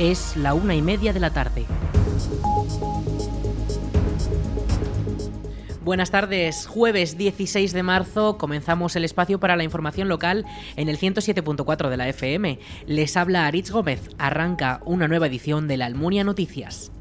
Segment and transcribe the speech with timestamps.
[0.00, 1.66] Es la una y media de la tarde.
[5.84, 10.98] Buenas tardes, jueves 16 de marzo comenzamos el espacio para la información local en el
[10.98, 12.58] 107.4 de la FM.
[12.86, 16.92] Les habla Aritz Gómez, arranca una nueva edición de la Almunia Noticias.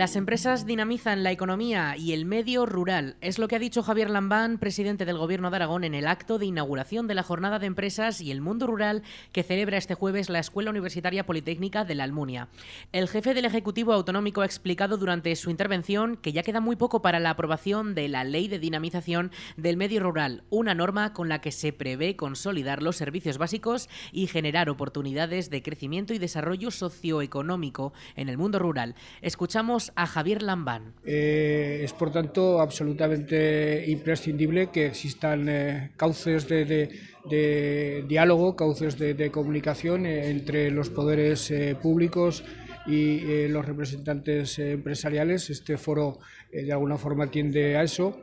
[0.00, 3.16] Las empresas dinamizan la economía y el medio rural.
[3.20, 6.38] Es lo que ha dicho Javier Lambán, presidente del Gobierno de Aragón, en el acto
[6.38, 10.30] de inauguración de la Jornada de Empresas y el Mundo Rural que celebra este jueves
[10.30, 12.48] la Escuela Universitaria Politécnica de la Almunia.
[12.92, 17.02] El jefe del Ejecutivo Autonómico ha explicado durante su intervención que ya queda muy poco
[17.02, 21.42] para la aprobación de la Ley de Dinamización del Medio Rural, una norma con la
[21.42, 27.92] que se prevé consolidar los servicios básicos y generar oportunidades de crecimiento y desarrollo socioeconómico
[28.16, 28.94] en el mundo rural.
[29.20, 30.94] Escuchamos a Javier Lambán.
[31.04, 40.06] Eh, es por tanto absolutamente imprescindible que existan eh, cauces de, diálogo, cauces de, comunicación
[40.06, 41.52] eh, entre los poderes
[41.82, 42.44] públicos
[42.86, 45.50] y los representantes empresariales.
[45.50, 46.18] Este foro
[46.50, 48.18] de alguna forma tiende a eso.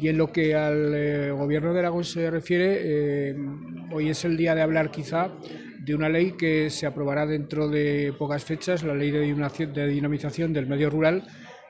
[0.00, 3.34] Y en lo que al gobierno de Aragón se refiere,
[3.92, 5.32] hoy es el día de hablar quizá
[5.80, 10.66] de una ley que se aprobará dentro de pocas fechas, la ley de dinamización del
[10.66, 11.24] medio rural,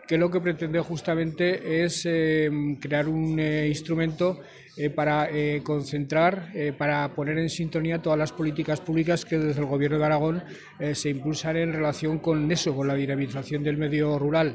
[0.08, 4.40] que lo que pretende justamente es eh, crear un eh, instrumento
[4.76, 5.28] eh, para
[5.64, 10.44] concentrar, para poner en sintonía todas las políticas públicas que desde el Gobierno de Aragón
[10.92, 14.54] se impulsan en relación con eso, con la dinamización del medio rural.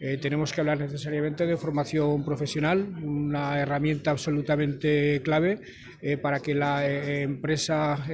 [0.00, 5.60] Eh, tenemos que hablar necesariamente de formación profesional, una herramienta absolutamente clave
[6.02, 8.04] eh, para que la eh, empresa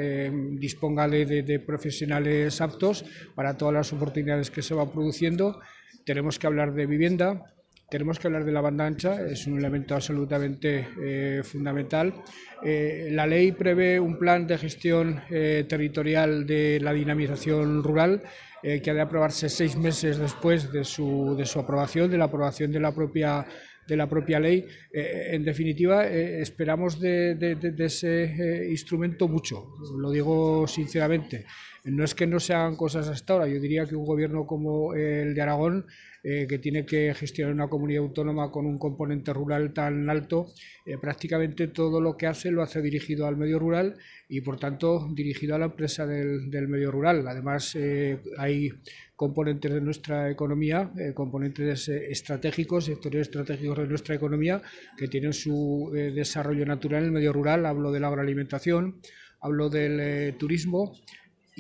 [0.53, 3.05] disponga de, profesionales aptos
[3.35, 5.61] para todas las oportunidades que se van produciendo.
[6.05, 7.45] Tenemos que hablar de vivienda,
[7.89, 12.15] tenemos que hablar de la banda ancha, es un elemento absolutamente fundamental.
[12.63, 18.23] la ley prevé un plan de gestión territorial de la dinamización rural
[18.63, 22.27] eh, que ha de aprobarse seis meses después de su, de su aprobación, de la
[22.27, 23.47] aprobación de la propia
[23.91, 24.65] de la propia ley.
[24.93, 27.37] Eh, en definitiva, eh, esperamos de,
[27.79, 31.45] ese instrumento mucho, lo digo sinceramente.
[31.85, 34.95] No es que no se hagan cosas hasta ahora, yo diría que un gobierno como
[34.95, 35.87] el de Aragón
[36.23, 40.49] eh, que tiene que gestionar una comunidad autónoma con un componente rural tan alto,
[40.85, 43.97] eh, prácticamente todo lo que hace lo hace dirigido al medio rural
[44.29, 47.27] y por tanto dirigido a la empresa del, medio rural.
[47.27, 48.71] Además, eh, hay
[49.21, 54.63] componentes de nuestra economía, componentes estratégicos, sectores estratégicos de nuestra economía
[54.97, 57.67] que tienen su desarrollo natural en el medio rural.
[57.67, 59.03] Hablo de la agroalimentación,
[59.43, 60.97] hablo del turismo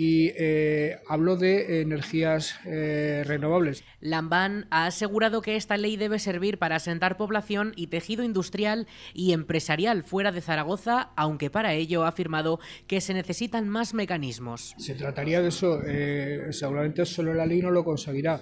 [0.02, 3.84] y eh, hablo de energías eh, renovables.
[4.00, 9.34] Lambán ha asegurado que esta ley debe servir para asentar población y tejido industrial y
[9.34, 14.74] empresarial fuera de Zaragoza, aunque para ello ha afirmado que se necesitan más mecanismos.
[14.78, 18.40] Se trataría de eso, eh, seguramente solo la ley no lo conseguirá.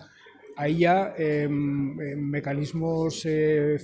[0.57, 3.27] Hay ya em, em, mecanismos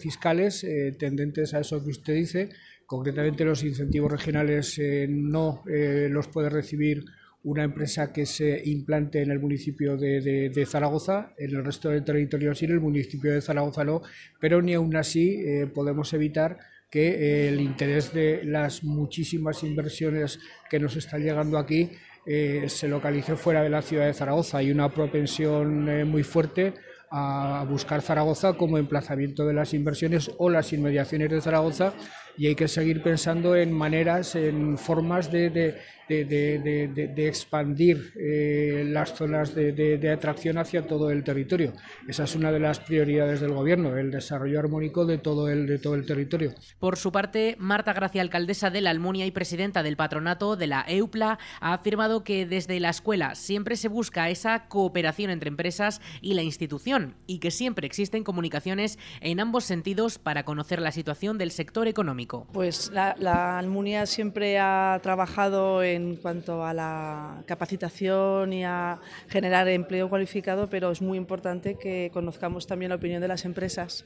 [0.00, 0.64] fiscales
[0.96, 2.50] tendentes a eso que usted dice,
[2.86, 7.04] concretamente los incentivos regionales no los puede recibir
[7.44, 12.54] una empresa que se implante en el municipio de, Zaragoza, en el resto del territorio
[12.54, 14.02] sí, en el municipio de Zaragoza no,
[14.40, 16.58] pero ni aún así eh, podemos evitar
[16.90, 20.40] que eh, el interés de las muchísimas inversiones
[20.70, 21.90] que nos están llegando aquí
[22.26, 24.58] eh, se localice fuera de la ciudad de Zaragoza.
[24.58, 26.72] Hay una propensión muy fuerte
[27.10, 31.92] a buscar Zaragoza como emplazamiento de las inversiones o las inmediaciones de Zaragoza
[32.36, 35.78] y hay que seguir pensando en maneras, en formas de, de,
[36.08, 41.72] expandir eh, las zonas de, atracción hacia todo el territorio.
[42.08, 45.78] Esa es una de las prioridades del Gobierno, el desarrollo armónico de todo el, de
[45.78, 46.52] todo el territorio.
[46.78, 50.84] Por su parte, Marta Gracia, alcaldesa de la Almunia y presidenta del patronato de la
[50.86, 56.34] EUPLA, ha afirmado que desde la escuela siempre se busca esa cooperación entre empresas y
[56.34, 61.50] la institución y que siempre existen comunicaciones en ambos sentidos para conocer la situación del
[61.50, 62.46] sector económico.
[62.52, 69.00] Pues la, la Almunia siempre ha trabajado en en cuanto a la capacitación y a
[69.28, 74.04] generar empleo cualificado, pero es muy importante que conozcamos también la opinión de las empresas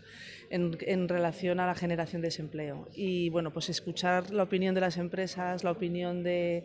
[0.51, 2.89] en, relación a la generación de ese empleo.
[2.95, 6.65] Y bueno, pues escuchar la opinión de las empresas, la opinión de,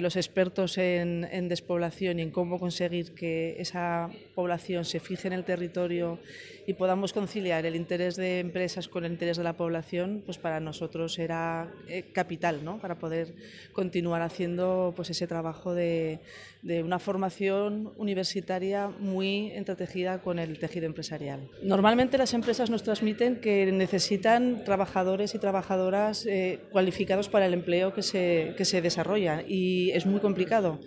[0.00, 5.34] los expertos en, en, despoblación y en cómo conseguir que esa población se fije en
[5.34, 6.18] el territorio
[6.66, 10.60] y podamos conciliar el interés de empresas con el interés de la población, pues para
[10.60, 12.78] nosotros era eh, capital, ¿no?
[12.78, 13.34] Para poder
[13.72, 16.20] continuar haciendo pues, ese trabajo de,
[16.62, 21.48] de una formación universitaria muy entretejida con el tejido empresarial.
[21.62, 27.94] Normalmente las empresas nos transmiten que necesitan trabajadores y trabajadoras eh, cualificados para el empleo
[27.94, 30.80] que se, que se desarrolla y es muy complicado.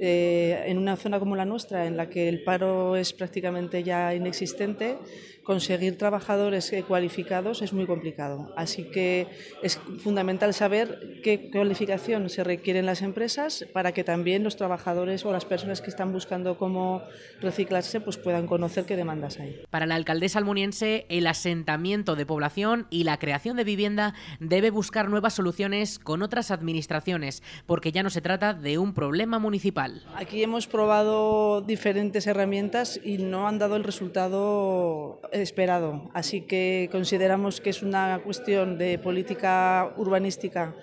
[0.00, 4.12] Eh, en una zona como la nuestra, en la que el paro es prácticamente ya
[4.12, 4.98] inexistente,
[5.44, 8.52] conseguir trabajadores eh, cualificados es muy complicado.
[8.56, 9.26] Así que
[9.62, 15.24] es fundamental saber qué cualificación se requiere en las empresas para que también los trabajadores
[15.24, 17.02] o las personas que están buscando cómo
[17.40, 19.62] reciclarse pues puedan conocer qué demandas hay.
[19.70, 25.08] Para la alcaldesa almuniense, el asentamiento de población y la creación de vivienda debe buscar
[25.08, 30.02] nuevas soluciones con otras administraciones, porque ya no se trata de un problema municipal.
[30.14, 36.10] Aquí hemos probado diferentes herramientas y no han dado el resultado esperado.
[36.12, 40.74] Así que consideramos que es una cuestión de política urbanística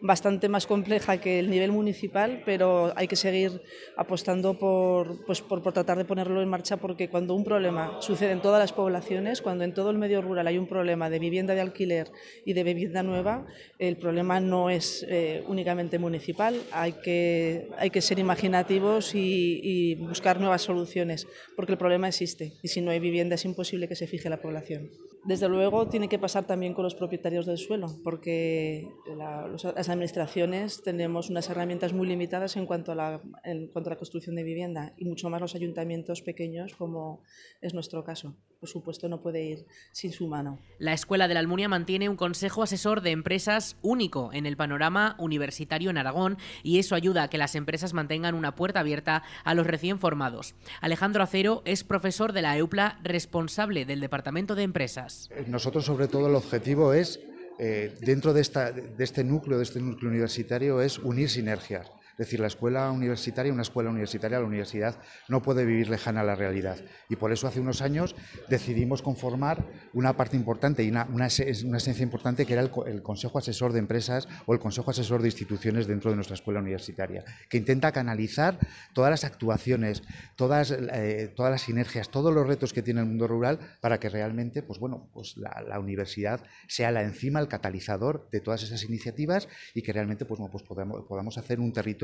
[0.00, 3.62] bastante más compleja que el nivel municipal, pero hay que seguir
[3.96, 8.42] apostando por, pues, por, tratar de ponerlo en marcha porque cuando un problema sucede en
[8.42, 11.60] todas las poblaciones, cuando en todo el medio rural hay un problema de vivienda de
[11.60, 12.10] alquiler
[12.44, 13.46] y de vivienda nueva,
[13.78, 19.94] el problema no es eh, únicamente municipal, hay que, hay que ser imaginativos y, y
[19.94, 21.26] buscar nuevas soluciones,
[21.56, 24.40] porque el problema existe y si no hay vivienda es imposible que se fije la
[24.40, 24.90] población.
[25.24, 30.82] Desde luego tiene que pasar también con los propietarios del suelo, porque la, las administraciones
[30.82, 34.42] tenemos unas herramientas muy limitadas en cuanto, a la, en cuanto a la construcción de
[34.42, 37.22] vivienda y mucho más los ayuntamientos pequeños, como
[37.62, 38.36] es nuestro caso.
[38.64, 40.58] Por supuesto, no puede ir sin su mano.
[40.78, 45.16] La Escuela de la Almunia mantiene un consejo asesor de empresas único en el panorama
[45.18, 49.52] universitario en Aragón y eso ayuda a que las empresas mantengan una puerta abierta a
[49.52, 50.54] los recién formados.
[50.80, 55.28] Alejandro Acero es profesor de la EUPLA responsable del Departamento de Empresas.
[55.46, 57.20] Nosotros, sobre todo, el objetivo es,
[57.58, 61.90] eh, dentro de, esta, de este núcleo, de este núcleo universitario, es unir sinergias.
[62.14, 64.94] Es decir, la escuela universitaria, una escuela universitaria, la universidad
[65.28, 66.78] no puede vivir lejana a la realidad.
[67.08, 68.14] Y por eso hace unos años
[68.48, 73.72] decidimos conformar una parte importante y una, una, esencia importante que era el, Consejo Asesor
[73.72, 77.90] de Empresas o el Consejo Asesor de Instituciones dentro de nuestra escuela universitaria, que intenta
[77.90, 78.60] canalizar
[78.92, 80.04] todas las actuaciones,
[80.36, 84.08] todas, eh, todas las sinergias, todos los retos que tiene el mundo rural para que
[84.08, 89.48] realmente pues bueno, pues la, universidad sea la encima, el catalizador de todas esas iniciativas
[89.74, 92.03] y que realmente pues, pues podamos, podamos hacer un territorio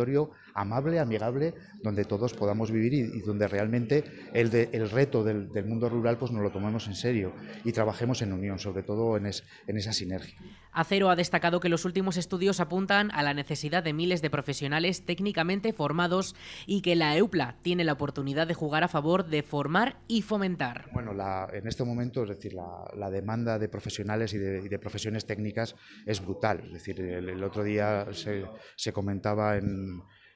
[0.54, 6.18] amable, amigable, donde todos podamos vivir y, donde realmente el, el reto del, mundo rural
[6.18, 7.32] pues nos lo tomemos en serio
[7.64, 10.38] y trabajemos en unión, sobre todo en, en esa sinergia.
[10.72, 15.04] Acero ha destacado que los últimos estudios apuntan a la necesidad de miles de profesionales
[15.04, 16.36] técnicamente formados
[16.66, 20.88] y que la EUPLA tiene la oportunidad de jugar a favor de formar y fomentar.
[20.92, 21.12] Bueno,
[21.52, 25.74] en este momento, es decir, la, demanda de profesionales y de, profesiones técnicas
[26.06, 26.60] es brutal.
[26.66, 28.44] Es decir, el, otro día se,
[28.76, 29.89] se comentaba en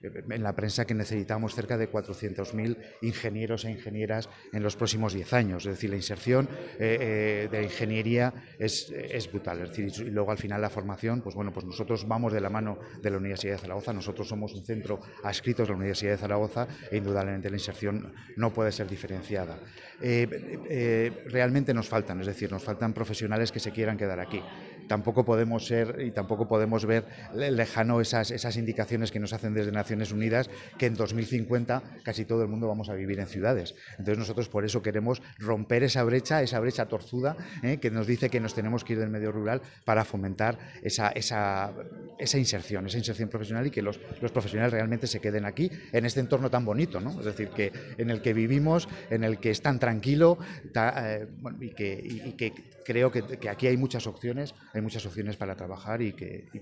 [0.04, 5.32] en la prensa que necesitamos cerca de 400.000 ingenieros e ingenieras en los próximos 10
[5.32, 5.66] años.
[5.66, 6.48] Es decir, la inserción
[6.78, 8.92] eh, eh, de ingeniería es,
[9.30, 9.62] brutal.
[9.62, 12.50] Es decir, y luego al final la formación, pues bueno, pues nosotros vamos de la
[12.50, 16.18] mano de la Universidad de Zaragoza, nosotros somos un centro adscrito a la Universidad de
[16.18, 19.58] Zaragoza e indudablemente la inserción no puede ser diferenciada.
[20.00, 24.42] Eh, realmente nos faltan, es decir, nos faltan profesionales que se quieran quedar aquí
[24.88, 27.04] tampoco podemos ser y tampoco podemos ver
[27.34, 32.42] lejano esas, esas indicaciones que nos hacen desde Naciones Unidas que en 2050 casi todo
[32.42, 33.74] el mundo vamos a vivir en ciudades.
[33.92, 37.78] Entonces nosotros por eso queremos romper esa brecha, esa brecha torzuda ¿eh?
[37.78, 41.72] que nos dice que nos tenemos que ir del medio rural para fomentar esa, esa,
[42.18, 46.04] esa inserción, esa inserción profesional y que los, los, profesionales realmente se queden aquí en
[46.04, 47.18] este entorno tan bonito, ¿no?
[47.20, 50.38] Es decir, que en el que vivimos, en el que es tan tranquilo
[50.74, 51.26] eh,
[51.60, 52.52] y, que, y, que
[52.84, 56.60] creo que, que aquí hay muchas opciones hay muchas opciones para trabajar y que y,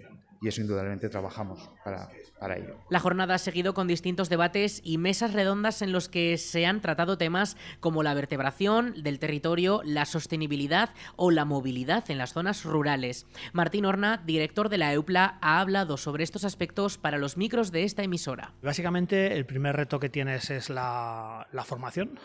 [0.49, 2.09] eso indudablemente trabajamos para,
[2.39, 2.77] para ello.
[2.91, 6.81] La jornada ha seguido con distintos debates y mesas redondas en los que se han
[6.81, 12.65] tratado temas como la vertebración del territorio, la sostenibilidad o la movilidad en las zonas
[12.65, 13.27] rurales.
[13.53, 17.85] Martín Horna, director de la EUPLA, ha hablado sobre estos aspectos para los micros de
[17.85, 18.55] esta emisora.
[18.63, 22.19] Básicamente, el primer reto que tienes es la, la formación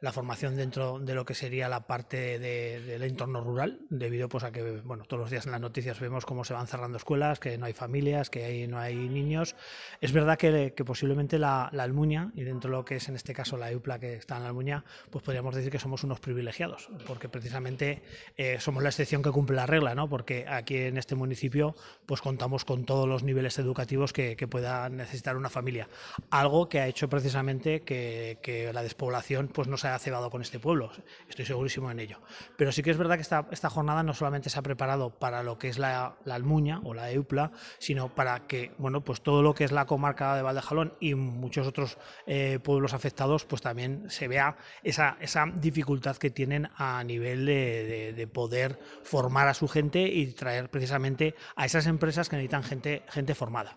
[0.00, 4.50] la formación dentro de lo que sería la parte del entorno rural, debido pues a
[4.50, 7.58] que bueno, todos los días en las noticias vemos cómo se van cerrando escuelas, que
[7.58, 9.56] no hay familias, que hay, no hay niños.
[10.00, 13.56] Es verdad que, posiblemente la, Almuña, y dentro de lo que es en este caso
[13.56, 17.28] la EUPLA que está en la Almuña, pues podríamos decir que somos unos privilegiados, porque
[17.28, 18.02] precisamente
[18.36, 20.08] eh, somos la excepción que cumple la regla, ¿no?
[20.08, 21.74] porque aquí en este municipio
[22.06, 25.88] pues contamos con todos los niveles educativos que, que pueda necesitar una familia.
[26.30, 30.42] Algo que ha hecho precisamente que, que la despoblación pues no se haya cebado con
[30.42, 30.90] este pueblo,
[31.28, 32.20] estoy segurísimo en ello.
[32.56, 35.42] Pero sí que es verdad que esta, esta jornada no solamente se ha preparado para
[35.42, 39.54] lo que es la, Almuña o la EUPLA, sino para que bueno, pues todo lo
[39.54, 44.28] que es la comarca de Valdejalón y muchos otros eh, pueblos afectados, pues también se
[44.28, 50.06] vea esa, esa dificultad que tienen a nivel de, de, poder formar a su gente
[50.06, 53.76] y traer precisamente a esas empresas que necesitan gente, gente formada.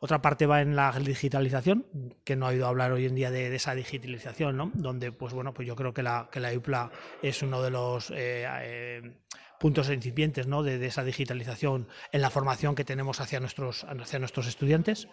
[0.00, 1.84] Otra parte va en la digitalización,
[2.24, 4.70] que no ha oído hablar hoy en día de, esa digitalización, ¿no?
[4.74, 6.90] Donde, pues bueno, pues yo creo que la, que la IUPLA
[7.20, 9.02] es uno de los eh, eh,
[9.58, 10.62] puntos incipientes ¿no?
[10.62, 15.08] de, esa digitalización en la formación que tenemos hacia nuestros, hacia nuestros estudiantes.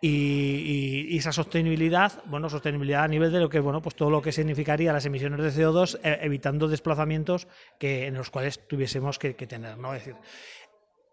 [0.00, 4.30] Y, esa sostenibilidad, bueno, sostenibilidad a nivel de lo que, bueno, pues todo lo que
[4.30, 7.48] significaría las emisiones de CO2, eh, evitando desplazamientos
[7.80, 9.94] que, en los cuales tuviésemos que, que tener, ¿no?
[9.94, 10.20] Es decir,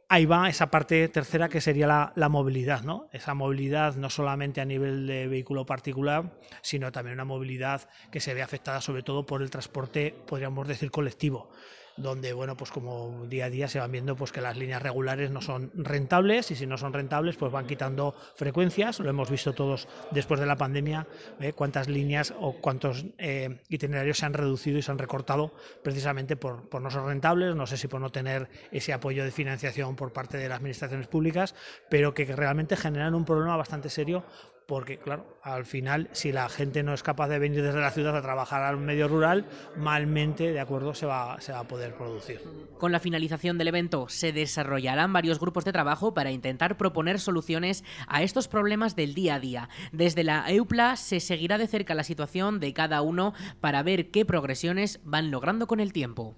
[0.08, 3.08] ahí va esa parte tercera que sería la, movilidad, ¿no?
[3.12, 8.34] Esa movilidad no solamente a nivel de vehículo particular, sino también una movilidad que se
[8.34, 11.50] ve afectada sobre todo por el transporte, podríamos decir, colectivo
[11.98, 15.32] donde, bueno, pues como día a día se van viendo pues que las líneas regulares
[15.32, 19.00] no son rentables y si no son rentables, pues van quitando frecuencias.
[19.00, 21.08] Lo hemos visto todos después de la pandemia,
[21.40, 21.54] ¿eh?
[21.54, 26.68] cuántas líneas o cuántos eh, itinerarios se han reducido y se han recortado precisamente por,
[26.70, 30.12] por no ser rentables, no sé si por no tener ese apoyo de financiación por
[30.12, 31.56] parte de las administraciones públicas,
[31.90, 34.26] pero que realmente generan un problema bastante serio
[34.66, 38.16] porque claro, al final si la gente no es capaz de venir desde la ciudad
[38.16, 39.46] a trabajar al medio rural,
[39.76, 42.42] malmente, de acuerdo, se va, se va a poder producir.
[42.78, 47.84] Con la finalización del evento se desarrollarán varios grupos de trabajo para intentar proponer soluciones
[48.08, 49.70] a estos problemas del día a día.
[49.92, 54.26] Desde la EUPLA se seguirá de cerca la situación de cada uno para ver qué
[54.26, 56.36] progresiones van logrando con el tiempo.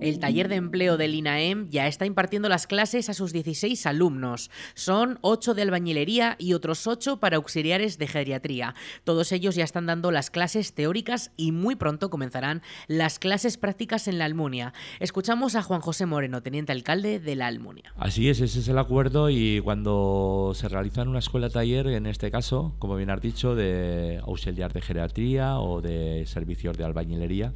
[0.00, 4.50] El taller de empleo del INAEM ya está impartiendo las clases a sus 16 alumnos.
[4.72, 8.74] Son 8 de albañilería y otros 8 para auxiliares de geriatría.
[9.04, 14.08] Todos ellos ya están dando las clases teóricas y muy pronto comenzarán las clases prácticas
[14.08, 14.72] en la Almunia.
[15.00, 17.92] Escuchamos a Juan José Moreno, teniente alcalde de la Almunia.
[17.98, 22.06] Así es, ese es el acuerdo y cuando se realiza en una escuela taller, en
[22.06, 27.52] este caso, como bien has dicho, de auxiliar de geriatría o de servicios de albañilería,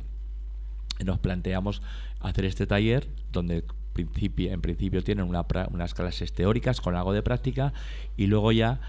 [1.02, 1.82] nos planteamos
[2.24, 3.64] hacer este taller donde
[3.96, 7.72] en principio tienen unas clases teóricas con algo de práctica
[8.16, 8.80] y luego ya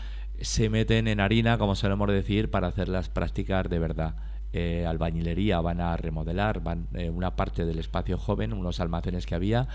[0.41, 4.15] se meten en harina, como solemos decir, para hacer las prácticas de verdad.
[4.53, 9.35] Eh, albañilería van a remodelar van eh, una parte del espacio joven, unos almacenes que
[9.35, 9.67] había,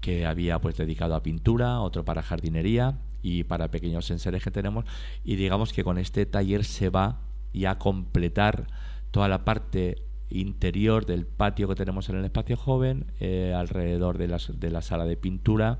[0.00, 4.84] que había pues dedicado a pintura, otro para jardinería y para pequeños sensores que tenemos.
[5.24, 7.22] Y digamos que con este taller se va
[7.52, 8.66] ya a completar
[9.10, 14.28] toda la parte interior del patio que tenemos en el espacio joven, eh, alrededor de,
[14.54, 15.78] de, la sala de pintura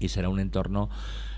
[0.00, 0.90] y será un entorno,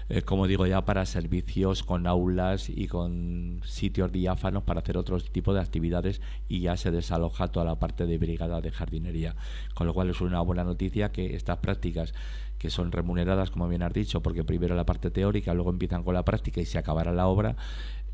[0.09, 5.21] eh, como digo ya, para servicios con aulas y con sitios diáfanos para hacer otro
[5.21, 9.37] tipo de actividades y ya se desaloja toda la parte de brigada de jardinería.
[9.75, 12.15] Con lo cual es una buena noticia que estas prácticas
[12.59, 16.15] que son remuneradas, como bien has dicho, porque primero la parte teórica, luego empiezan con
[16.15, 17.57] la práctica y se acabará la obra,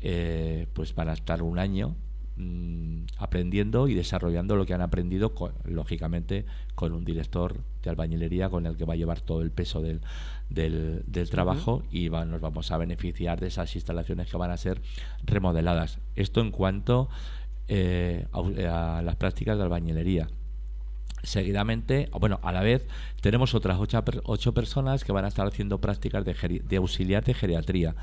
[0.01, 1.95] eh, pues van a estar un año
[2.35, 5.33] Mm, aprendiendo y desarrollando lo que han aprendido,
[5.65, 9.81] lógicamente, con un director de albañilería con el que va a llevar todo el peso
[9.81, 10.01] del,
[10.49, 14.81] del, trabajo y nos vamos a beneficiar de esas instalaciones que van a ser
[15.23, 15.99] remodeladas.
[16.15, 17.07] Esto en cuanto
[17.67, 20.27] eh, a, las prácticas de albañilería.
[21.21, 22.87] Seguidamente, bueno, a la vez
[23.21, 27.35] tenemos otras ocho, ocho, personas que van a estar haciendo prácticas de, de auxiliar de
[27.35, 27.95] geriatría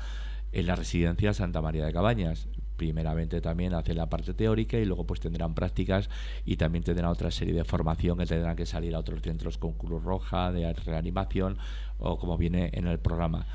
[0.53, 2.47] en la residencia Santa María de Cabañas
[2.81, 6.09] primeramente también hacen la parte teórica y luego pues tendrán prácticas
[6.45, 9.73] y también tendrán otra serie de formación que tendrán que salir a otros centros con
[9.73, 11.59] Cruz Roja, de reanimación
[11.99, 13.45] o como viene en el programa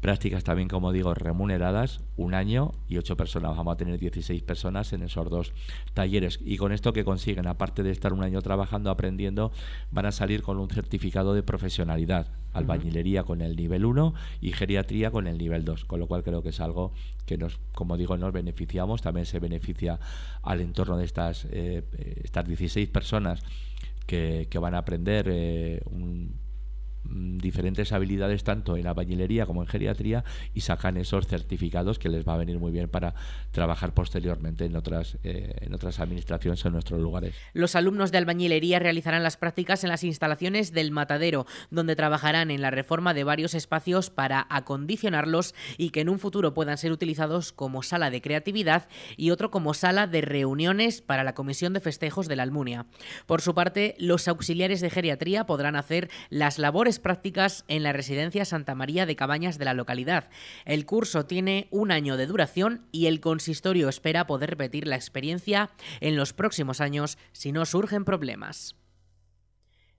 [0.00, 3.56] prácticas también, como digo, remuneradas, un año y ocho personas.
[3.56, 5.52] Vamos a tener 16 personas en esos dos
[5.94, 6.40] talleres.
[6.44, 9.52] Y con esto que consiguen, aparte de estar un año trabajando, aprendiendo,
[9.90, 12.28] van a salir con un certificado de profesionalidad.
[12.52, 15.84] Albañilería con el nivel 1 y geriatría con el nivel 2.
[15.84, 16.92] Con lo cual creo que es algo
[17.26, 19.02] que nos, como digo, nos beneficiamos.
[19.02, 20.00] También se beneficia
[20.42, 21.84] al entorno de estas, eh,
[22.24, 23.40] estas 16 personas
[24.06, 26.40] que, que van a aprender eh, un
[27.04, 32.26] diferentes habilidades tanto en la bañilería como en geriatría y sacan esos certificados que les
[32.26, 33.14] va a venir muy bien para
[33.50, 37.34] trabajar posteriormente en otras, eh, en otras administraciones en nuestros lugares.
[37.52, 42.62] Los alumnos de albañilería realizarán las prácticas en las instalaciones del matadero, donde trabajarán en
[42.62, 47.52] la reforma de varios espacios para acondicionarlos y que en un futuro puedan ser utilizados
[47.52, 52.28] como sala de creatividad y otro como sala de reuniones para la Comisión de Festejos
[52.28, 52.86] de la Almunia.
[53.26, 58.44] Por su parte, los auxiliares de geriatría podrán hacer las labores prácticas en la residencia
[58.44, 60.30] Santa María de Cabañas de la localidad.
[60.64, 65.70] El curso tiene un año de duración y el consistorio espera poder repetir la experiencia
[66.00, 68.79] en los próximos años si no surgen problemas.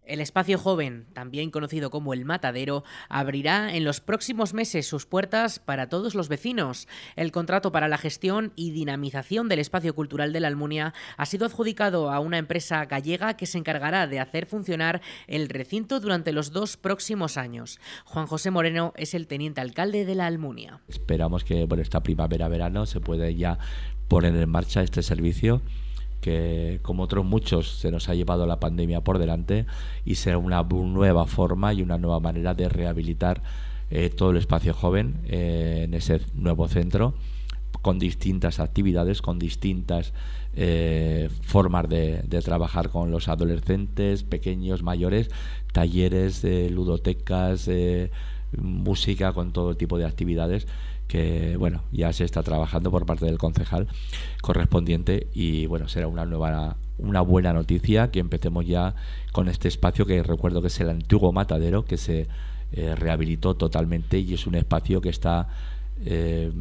[0.04, 5.60] El espacio joven, también conocido como el Matadero, abrirá en los próximos meses sus puertas
[5.60, 6.88] para todos los vecinos.
[7.16, 11.46] El contrato para la gestión y dinamización del espacio cultural de la Almunia ha sido
[11.46, 16.52] adjudicado a una empresa gallega que se encargará de hacer funcionar el recinto durante los
[16.52, 17.80] dos próximos años.
[18.06, 20.82] Juan José Moreno es el teniente alcalde de la Almunia.
[20.88, 23.60] Esperamos que por esta primavera-verano se pueda ya
[24.08, 25.62] poner en marcha este servicio
[26.22, 29.66] que como otros muchos se nos ha llevado la pandemia por delante
[30.06, 33.42] y será una nueva forma y una nueva manera de rehabilitar
[33.90, 37.16] eh, todo el espacio joven eh, en ese nuevo centro
[37.82, 40.14] con distintas actividades, con distintas
[40.54, 45.30] eh, formas de, de, trabajar con los adolescentes, pequeños, mayores,
[45.74, 47.70] talleres, ludotecas,
[48.56, 50.68] música, con todo tipo de actividades
[51.12, 53.90] que bueno, ya se está trabajando por parte del concejal
[54.42, 58.96] correspondiente y bueno, será una nueva una buena noticia que empecemos ya
[59.34, 62.28] con este espacio que recuerdo que es el antiguo matadero que se
[62.72, 65.50] eh, rehabilitó totalmente y es un espacio que está
[66.06, 66.52] eh,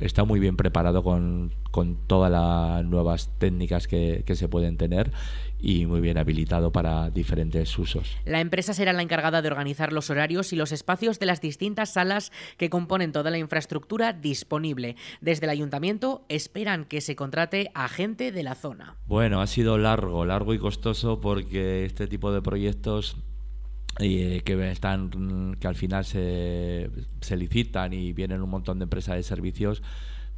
[0.00, 5.12] está muy bien preparado con, con todas las nuevas técnicas que, que, se pueden tener
[5.60, 8.16] y muy bien habilitado para diferentes usos.
[8.24, 11.92] La empresa será la encargada de organizar los horarios y los espacios de las distintas
[11.92, 14.96] salas que componen toda la infraestructura disponible.
[15.20, 18.96] Desde el ayuntamiento esperan que se contrate a gente de la zona.
[19.06, 23.16] Bueno, ha sido largo, largo y costoso porque este tipo de proyectos
[23.98, 26.90] y eh, que están que al final se,
[27.20, 29.82] se licitan y vienen un montón de empresas de servicios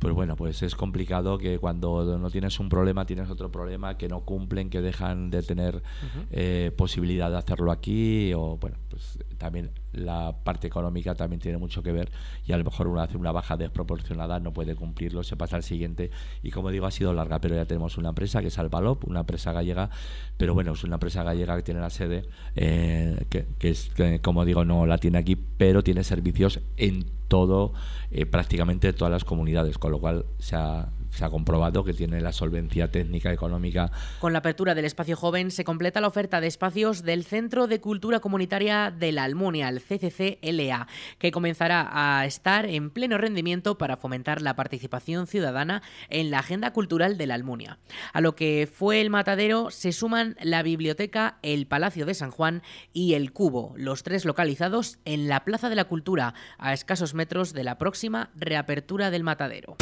[0.01, 4.09] pues bueno, pues es complicado que cuando no tienes un problema tienes otro problema, que
[4.09, 5.83] no cumplen, que dejan de tener
[6.31, 11.83] eh, posibilidad de hacerlo aquí, o bueno, pues también la parte económica también tiene mucho
[11.83, 12.11] que ver
[12.47, 15.63] y a lo mejor uno hace una baja desproporcionada, no puede cumplirlo, se pasa al
[15.63, 16.11] siguiente.
[16.43, 19.21] Y como digo ha sido larga, pero ya tenemos una empresa que es Albalop, una
[19.21, 19.91] empresa gallega,
[20.37, 23.91] pero bueno, es una empresa gallega que tiene la sede, eh, que, es,
[24.23, 27.73] como digo, no la tiene aquí, pero tiene servicios en todo,
[28.11, 32.21] eh, prácticamente todas las comunidades, con lo cual se ha, se ha comprobado que tiene
[32.21, 33.91] la solvencia técnica económica.
[34.19, 37.81] Con la apertura del espacio joven se completa la oferta de espacios del Centro de
[37.81, 40.87] Cultura Comunitaria de la Almunia, el CCCLA,
[41.19, 46.73] que comenzará a estar en pleno rendimiento para fomentar la participación ciudadana en la agenda
[46.73, 47.79] cultural de la Almunia.
[48.13, 52.63] A lo que fue el matadero se suman la biblioteca, el Palacio de San Juan
[52.93, 57.53] y el Cubo, los tres localizados en la Plaza de la Cultura, a escasos metros
[57.53, 59.77] de la próxima reapertura del matadero.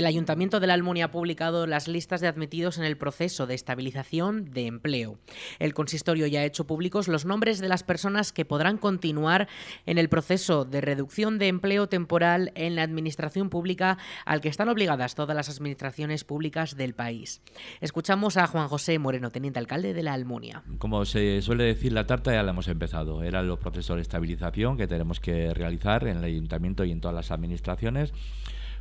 [0.00, 3.54] El Ayuntamiento de la Almunia ha publicado las listas de admitidos en el proceso de
[3.54, 5.18] estabilización de empleo.
[5.58, 9.46] El consistorio ya ha hecho públicos los nombres de las personas que podrán continuar
[9.84, 14.70] en el proceso de reducción de empleo temporal en la administración pública al que están
[14.70, 17.42] obligadas todas las administraciones públicas del país.
[17.82, 20.62] Escuchamos a Juan José Moreno, teniente alcalde de la Almunia.
[20.78, 23.22] Como se suele decir, la tarta ya la hemos empezado.
[23.22, 27.14] Eran los procesos de estabilización que tenemos que realizar en el ayuntamiento y en todas
[27.14, 28.14] las administraciones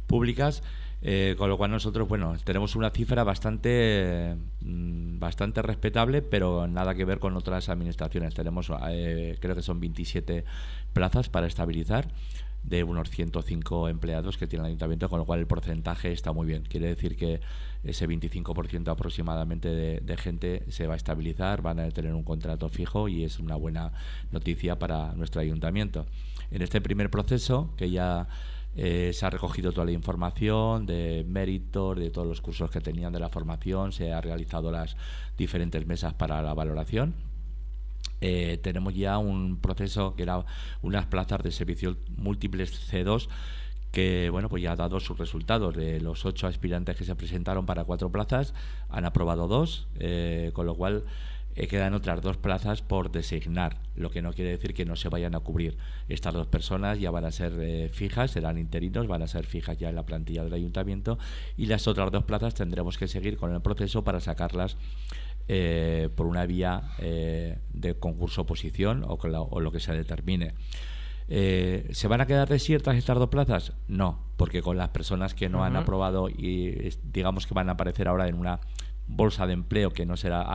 [0.08, 0.64] públicas
[1.02, 6.94] eh, con lo cual nosotros, bueno, tenemos una cifra bastante, mm, bastante respetable, pero nada
[6.94, 8.34] que ver con otras administraciones.
[8.34, 10.44] Tenemos, eh, creo que son 27
[10.92, 12.10] plazas para estabilizar
[12.64, 16.46] de unos 105 empleados que tiene el ayuntamiento, con lo cual el porcentaje está muy
[16.46, 16.64] bien.
[16.64, 17.40] Quiere decir que
[17.86, 22.68] ese 25% aproximadamente de, de, gente se va a estabilizar, van a tener un contrato
[22.68, 23.94] fijo y es una buena
[24.32, 26.06] noticia para nuestro ayuntamiento.
[26.52, 28.28] En este primer proceso, que ya
[28.76, 33.12] eh, se ha recogido toda la información de méritos, de todos los cursos que tenían
[33.12, 34.96] de la formación, se ha realizado las
[35.38, 37.14] diferentes mesas para la valoración.
[38.22, 40.46] Eh, tenemos ya un proceso que era
[40.82, 43.30] unas plazas de servicio múltiples C2
[43.92, 47.66] que bueno pues ya ha dado sus resultados de los ocho aspirantes que se presentaron
[47.66, 48.54] para cuatro plazas
[48.90, 51.06] han aprobado dos eh, con lo cual
[51.56, 55.10] eh, quedan otras dos plazas por designar, lo que no quiere decir que no se
[55.10, 55.78] vayan a cubrir.
[56.08, 59.78] Estas dos personas ya van a ser eh, fijas, serán interinos, van a ser fijas
[59.78, 61.18] ya en la plantilla del ayuntamiento
[61.58, 64.78] y las otras dos plazas tendremos que seguir con el proceso para sacarlas
[65.48, 70.54] eh, por una vía de concurso oposición o, o, lo que se determine.
[71.28, 73.74] ¿Se van a quedar desiertas estas dos plazas?
[73.88, 78.08] No, porque con las personas que no han aprobado y digamos que van a aparecer
[78.08, 78.60] ahora en una
[79.10, 80.48] bolsa de empleo, que no será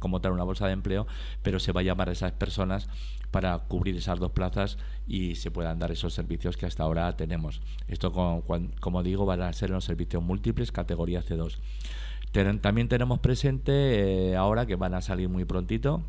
[0.00, 1.06] como tal una bolsa de empleo,
[1.42, 2.88] pero se va a llamar a esas personas
[3.30, 7.62] para cubrir esas dos plazas y se puedan dar esos servicios que hasta ahora tenemos.
[7.88, 11.58] Esto, como, digo, van a ser los servicios múltiples, categoría C2.
[12.60, 16.02] también tenemos presente eh, ahora que van a salir muy prontito,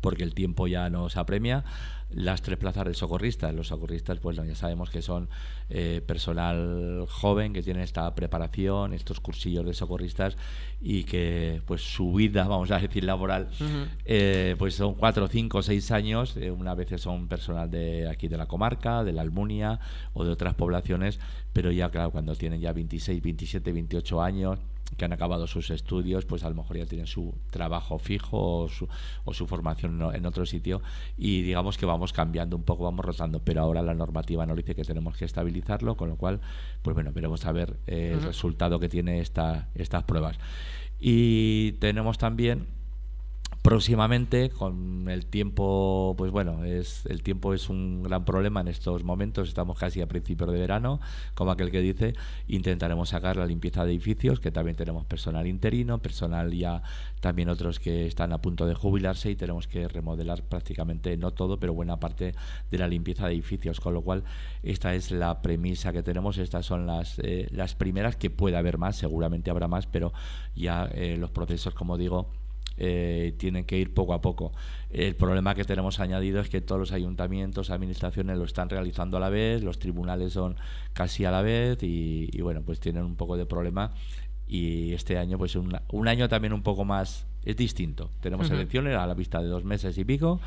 [0.00, 1.64] porque el tiempo ya nos apremia,
[2.10, 3.54] las tres plazas de socorristas.
[3.54, 5.28] Los socorristas, pues ya sabemos que son
[5.68, 10.36] eh, personal joven que tiene esta preparación, estos cursillos de socorristas
[10.80, 13.48] y que pues su vida, vamos a decir, laboral,
[14.04, 16.36] eh, pues son cuatro, cinco, seis años.
[16.36, 19.80] Eh, una vez son personal de aquí de la comarca, de la Almunia
[20.12, 21.18] o de otras poblaciones,
[21.52, 24.58] pero ya claro, cuando tienen ya 26, 27, 28 años,
[24.96, 28.68] que han acabado sus estudios, pues a lo mejor ya tienen su trabajo fijo o
[28.68, 28.88] su,
[29.24, 30.82] o su formación en otro sitio.
[31.16, 34.74] Y digamos que vamos cambiando un poco, vamos rotando, pero ahora la normativa nos dice
[34.74, 36.40] que tenemos que estabilizarlo, con lo cual,
[36.82, 40.38] pues bueno, veremos a ver eh, el resultado que tiene esta, estas pruebas.
[40.98, 42.66] Y tenemos también
[43.66, 49.02] próximamente con el tiempo pues bueno es el tiempo es un gran problema en estos
[49.02, 49.48] momentos.
[49.48, 51.00] Estamos casi a principios de verano
[51.34, 52.14] como aquel que dice.
[52.46, 56.80] Intentaremos sacar la limpieza de edificios que también tenemos personal interino personal ya
[57.20, 61.58] también otros que están a punto de jubilarse y tenemos que remodelar prácticamente no todo
[61.58, 62.36] pero buena parte
[62.70, 63.80] de la limpieza de edificios.
[63.80, 64.22] Con lo cual
[64.62, 66.38] esta es la premisa que tenemos.
[66.38, 70.12] Estas son las eh, las primeras que puede haber más seguramente habrá más pero
[70.54, 72.30] ya eh, los procesos como digo
[72.76, 74.52] eh, tienen que ir poco a poco.
[74.90, 79.20] El problema que tenemos añadido es que todos los ayuntamientos, administraciones lo están realizando a
[79.20, 80.56] la vez, los tribunales son
[80.92, 83.92] casi a la vez y, bueno, pues tienen un poco de problema
[84.46, 88.10] y este año pues un, un año también un poco más es distinto.
[88.20, 90.40] Tenemos elecciones a la vista de dos meses y pico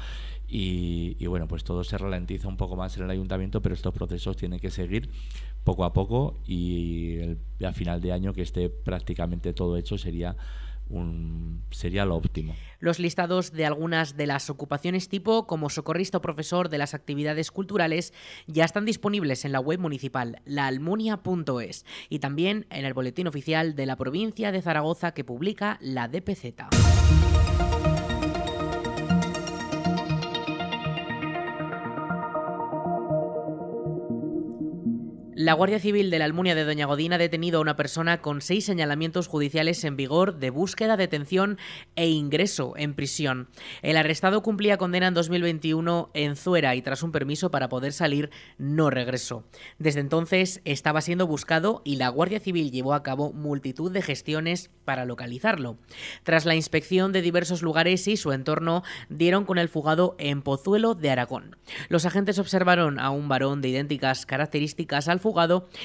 [0.47, 3.93] y, y, bueno, pues todo se ralentiza un poco más en el ayuntamiento, pero estos
[3.93, 5.09] procesos tienen que seguir
[5.63, 10.35] poco a poco y el, a final de año que esté prácticamente todo hecho sería
[11.71, 12.56] sería lo óptimo.
[12.80, 17.52] Los listados de algunas de las ocupaciones tipo como socorrista o profesor de las actividades
[17.52, 18.13] culturales
[18.47, 23.86] ya están disponibles en la web municipal laalmunia.es y también en el boletín oficial de
[23.86, 27.18] la provincia de Zaragoza que publica la DPZ.
[35.41, 38.41] La Guardia Civil de la Almunia de Doña Godina ha detenido a una persona con
[38.41, 41.58] seis señalamientos judiciales en vigor de búsqueda, detención
[41.95, 43.47] e ingreso en prisión.
[43.82, 48.32] El arrestado cumplía condena en 2021 en Zuera y tras un permiso para poder salir
[48.58, 49.45] no regresó.
[49.78, 54.71] Desde entonces estaba siendo buscado y la Guardia Civil llevó a cabo multitud de gestiones
[54.84, 55.78] para localizarlo.
[56.23, 60.95] Tras la inspección de diversos lugares y su entorno, dieron con el fugado en Pozuelo
[60.95, 61.56] de Aragón.
[61.88, 65.21] Los agentes observaron a un varón de idénticas características al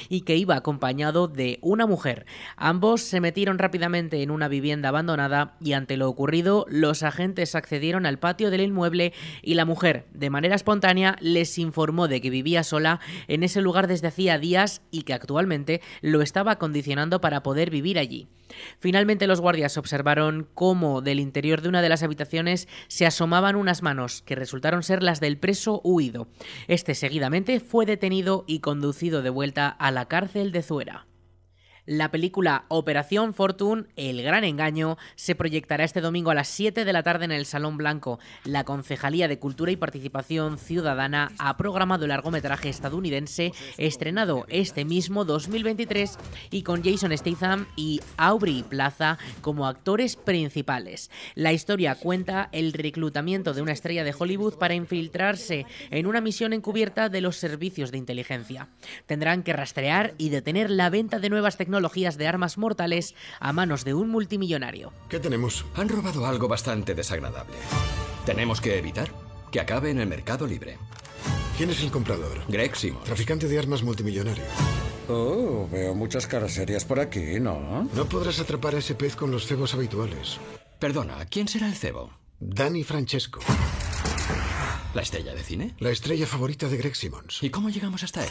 [0.08, 2.26] y que iba acompañado de una mujer.
[2.56, 8.06] Ambos se metieron rápidamente en una vivienda abandonada y ante lo ocurrido los agentes accedieron
[8.06, 12.64] al patio del inmueble y la mujer, de manera espontánea, les informó de que vivía
[12.64, 17.70] sola en ese lugar desde hacía días y que actualmente lo estaba condicionando para poder
[17.70, 18.28] vivir allí.
[18.78, 23.82] Finalmente los guardias observaron cómo del interior de una de las habitaciones se asomaban unas
[23.82, 26.28] manos que resultaron ser las del preso huido.
[26.68, 31.06] Este seguidamente fue detenido y conducido de vuelta a la cárcel de Zuera.
[31.86, 36.92] La película Operación Fortune, El Gran Engaño, se proyectará este domingo a las 7 de
[36.94, 38.18] la tarde en el Salón Blanco.
[38.44, 45.26] La Concejalía de Cultura y Participación Ciudadana ha programado el largometraje estadounidense estrenado este mismo
[45.26, 46.16] 2023
[46.50, 51.10] y con Jason Statham y Aubrey Plaza como actores principales.
[51.34, 56.54] La historia cuenta el reclutamiento de una estrella de Hollywood para infiltrarse en una misión
[56.54, 58.68] encubierta de los servicios de inteligencia.
[59.04, 63.52] Tendrán que rastrear y detener la venta de nuevas tecnologías tecnologías de armas mortales a
[63.52, 64.92] manos de un multimillonario.
[65.08, 65.64] ¿Qué tenemos?
[65.74, 67.56] Han robado algo bastante desagradable.
[68.24, 69.10] Tenemos que evitar
[69.50, 70.78] que acabe en el mercado libre.
[71.56, 72.42] ¿Quién es el comprador?
[72.46, 73.02] Greg Simon.
[73.02, 74.44] Traficante de armas multimillonario.
[75.08, 77.88] Oh, veo muchas caras serias por aquí, ¿no?
[77.92, 80.38] No podrás atrapar a ese pez con los cebos habituales.
[80.78, 82.12] Perdona, ¿quién será el cebo?
[82.38, 83.40] Danny Francesco.
[84.94, 85.74] ¿La estrella de cine?
[85.80, 87.42] La estrella favorita de Greg Simmons.
[87.42, 88.30] ¿Y cómo llegamos hasta él?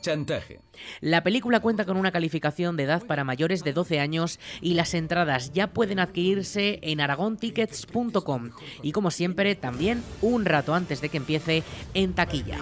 [0.00, 0.60] Chantaje.
[1.00, 4.94] La película cuenta con una calificación de edad para mayores de 12 años y las
[4.94, 8.50] entradas ya pueden adquirirse en aragontickets.com
[8.82, 11.62] y como siempre también un rato antes de que empiece
[11.94, 12.58] en taquilla.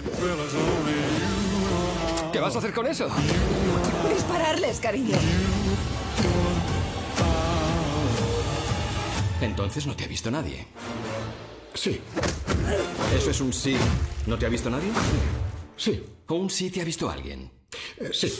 [2.31, 3.07] ¿Qué vas a hacer con eso?
[4.13, 5.15] Dispararles, cariño.
[9.41, 10.67] Entonces no te ha visto nadie.
[11.73, 12.01] Sí.
[13.15, 13.77] ¿Eso es un sí?
[14.27, 14.91] ¿No te ha visto nadie?
[15.77, 16.03] Sí.
[16.29, 17.49] ¿O un sí te ha visto alguien?
[17.97, 18.31] Eh, sí.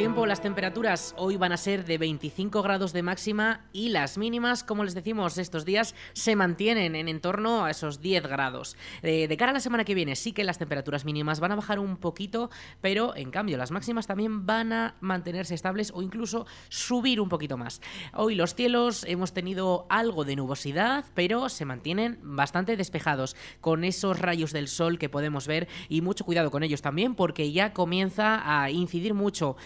[0.00, 4.64] Tiempo, las temperaturas hoy van a ser de 25 grados de máxima y las mínimas,
[4.64, 8.78] como les decimos estos días, se mantienen en, torno a esos 10 grados.
[9.02, 11.56] Eh, de cara a la semana que viene, sí que las temperaturas mínimas van a
[11.56, 12.48] bajar un poquito,
[12.80, 17.58] pero en cambio las máximas también van a mantenerse estables o incluso subir un poquito
[17.58, 17.82] más.
[18.14, 24.18] Hoy los cielos hemos tenido algo de nubosidad, pero se mantienen bastante despejados con esos
[24.18, 28.40] rayos del sol que podemos ver y mucho cuidado con ellos también porque ya comienza
[28.62, 29.56] a incidir mucho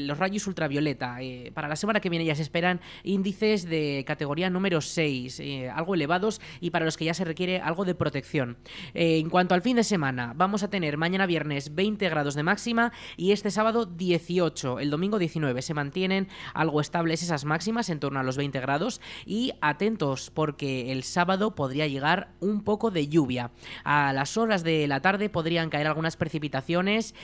[0.00, 1.20] los rayos ultravioleta.
[1.20, 5.70] Eh, para la semana que viene ya se esperan índices de categoría número 6, eh,
[5.70, 8.58] algo elevados y para los que ya se requiere algo de protección.
[8.94, 12.42] Eh, en cuanto al fin de semana, vamos a tener mañana viernes 20 grados de
[12.42, 15.62] máxima y este sábado 18, el domingo 19.
[15.62, 20.92] Se mantienen algo estables esas máximas en torno a los 20 grados y atentos porque
[20.92, 23.50] el sábado podría llegar un poco de lluvia.
[23.84, 27.14] A las horas de la tarde podrían caer algunas precipitaciones.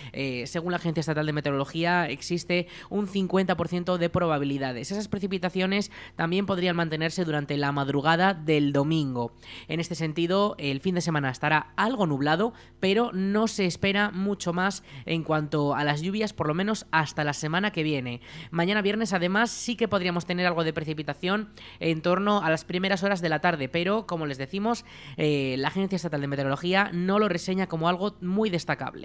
[0.44, 4.90] según la Agencia Estatal de Meteorología existe un 50% de probabilidades.
[4.90, 9.33] Esas precipitaciones también podrían mantenerse durante la madrugada del domingo.
[9.68, 14.53] En este sentido, el fin de semana estará algo nublado, pero no se espera mucho
[14.53, 18.20] más en cuanto a las lluvias, por lo menos hasta la semana que viene.
[18.51, 23.03] Mañana viernes, además, sí que podríamos tener algo de precipitación en torno a las primeras
[23.03, 24.85] horas de la tarde, pero como les decimos,
[25.16, 29.05] eh, la Agencia Estatal de Meteorología no lo reseña como algo muy destacable.